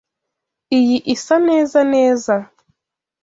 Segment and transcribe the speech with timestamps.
[0.77, 2.35] Iyi isa neza neza.